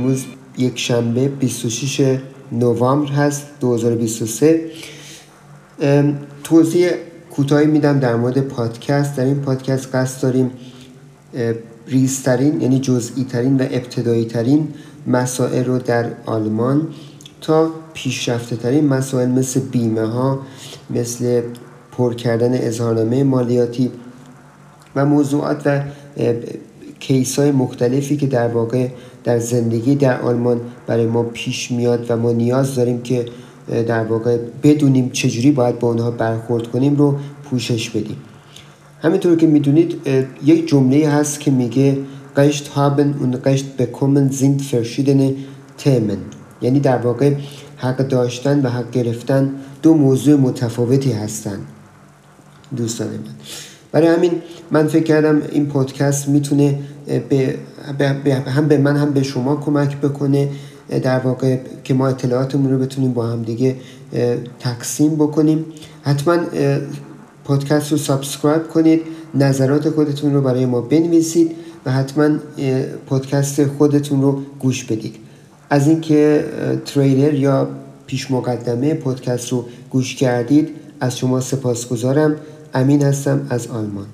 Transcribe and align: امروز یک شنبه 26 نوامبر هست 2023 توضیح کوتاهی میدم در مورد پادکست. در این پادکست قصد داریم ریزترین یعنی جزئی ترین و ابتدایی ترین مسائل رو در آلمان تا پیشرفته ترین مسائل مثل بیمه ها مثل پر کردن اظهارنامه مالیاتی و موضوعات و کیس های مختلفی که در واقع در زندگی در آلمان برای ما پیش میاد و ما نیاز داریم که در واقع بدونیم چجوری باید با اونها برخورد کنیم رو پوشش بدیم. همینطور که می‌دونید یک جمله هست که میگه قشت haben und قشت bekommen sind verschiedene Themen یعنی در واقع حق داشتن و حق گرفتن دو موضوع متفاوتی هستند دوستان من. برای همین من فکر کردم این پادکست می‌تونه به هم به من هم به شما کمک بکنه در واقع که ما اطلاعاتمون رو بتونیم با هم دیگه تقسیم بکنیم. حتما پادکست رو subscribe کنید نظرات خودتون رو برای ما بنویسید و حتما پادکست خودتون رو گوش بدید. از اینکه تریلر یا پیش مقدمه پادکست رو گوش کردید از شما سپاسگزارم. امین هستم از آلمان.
امروز 0.00 0.24
یک 0.58 0.78
شنبه 0.78 1.28
26 1.28 2.18
نوامبر 2.52 3.12
هست 3.12 3.46
2023 3.60 4.70
توضیح 6.44 6.90
کوتاهی 7.30 7.66
میدم 7.66 7.98
در 7.98 8.16
مورد 8.16 8.40
پادکست. 8.40 9.16
در 9.16 9.24
این 9.24 9.40
پادکست 9.40 9.94
قصد 9.94 10.22
داریم 10.22 10.50
ریزترین 11.86 12.60
یعنی 12.60 12.80
جزئی 12.80 13.24
ترین 13.24 13.56
و 13.56 13.62
ابتدایی 13.62 14.24
ترین 14.24 14.68
مسائل 15.06 15.64
رو 15.64 15.78
در 15.78 16.10
آلمان 16.26 16.88
تا 17.40 17.70
پیشرفته 17.94 18.56
ترین 18.56 18.88
مسائل 18.88 19.28
مثل 19.28 19.60
بیمه 19.60 20.06
ها 20.06 20.38
مثل 20.90 21.42
پر 21.92 22.14
کردن 22.14 22.54
اظهارنامه 22.54 23.24
مالیاتی 23.24 23.90
و 24.96 25.06
موضوعات 25.06 25.66
و 25.66 25.80
کیس 27.00 27.38
های 27.38 27.52
مختلفی 27.52 28.16
که 28.16 28.26
در 28.26 28.48
واقع 28.48 28.88
در 29.24 29.38
زندگی 29.38 29.94
در 29.94 30.20
آلمان 30.20 30.60
برای 30.86 31.06
ما 31.06 31.22
پیش 31.22 31.70
میاد 31.70 32.10
و 32.10 32.16
ما 32.16 32.32
نیاز 32.32 32.74
داریم 32.74 33.02
که 33.02 33.26
در 33.86 34.04
واقع 34.04 34.38
بدونیم 34.62 35.10
چجوری 35.10 35.50
باید 35.50 35.78
با 35.78 35.88
اونها 35.88 36.10
برخورد 36.10 36.66
کنیم 36.66 36.96
رو 36.96 37.16
پوشش 37.44 37.90
بدیم. 37.90 38.16
همینطور 39.02 39.36
که 39.36 39.46
می‌دونید 39.46 40.08
یک 40.44 40.68
جمله 40.68 41.08
هست 41.08 41.40
که 41.40 41.50
میگه 41.50 41.98
قشت 42.36 42.70
haben 42.76 43.22
und 43.22 43.36
قشت 43.48 43.64
bekommen 43.78 44.32
sind 44.32 44.60
verschiedene 44.72 45.28
Themen 45.84 46.20
یعنی 46.62 46.80
در 46.80 46.98
واقع 46.98 47.34
حق 47.76 47.96
داشتن 47.96 48.66
و 48.66 48.68
حق 48.68 48.90
گرفتن 48.90 49.54
دو 49.82 49.94
موضوع 49.94 50.36
متفاوتی 50.36 51.12
هستند 51.12 51.66
دوستان 52.76 53.08
من. 53.08 53.34
برای 53.92 54.08
همین 54.08 54.32
من 54.70 54.86
فکر 54.86 55.04
کردم 55.04 55.42
این 55.52 55.66
پادکست 55.66 56.28
می‌تونه 56.28 56.78
به 57.98 58.34
هم 58.46 58.68
به 58.68 58.78
من 58.78 58.96
هم 58.96 59.10
به 59.10 59.22
شما 59.22 59.56
کمک 59.56 59.96
بکنه 59.96 60.48
در 61.02 61.18
واقع 61.18 61.56
که 61.84 61.94
ما 61.94 62.08
اطلاعاتمون 62.08 62.72
رو 62.72 62.78
بتونیم 62.78 63.12
با 63.12 63.26
هم 63.26 63.42
دیگه 63.42 63.76
تقسیم 64.60 65.14
بکنیم. 65.14 65.64
حتما 66.02 66.38
پادکست 67.44 67.92
رو 67.92 67.98
subscribe 67.98 68.68
کنید 68.68 69.00
نظرات 69.34 69.90
خودتون 69.90 70.34
رو 70.34 70.40
برای 70.40 70.66
ما 70.66 70.80
بنویسید 70.80 71.50
و 71.86 71.92
حتما 71.92 72.28
پادکست 73.06 73.66
خودتون 73.66 74.22
رو 74.22 74.40
گوش 74.60 74.84
بدید. 74.84 75.16
از 75.70 75.88
اینکه 75.88 76.44
تریلر 76.84 77.34
یا 77.34 77.68
پیش 78.06 78.30
مقدمه 78.30 78.94
پادکست 78.94 79.48
رو 79.48 79.64
گوش 79.90 80.16
کردید 80.16 80.68
از 81.00 81.18
شما 81.18 81.40
سپاسگزارم. 81.40 82.36
امین 82.74 83.02
هستم 83.02 83.46
از 83.50 83.66
آلمان. 83.66 84.06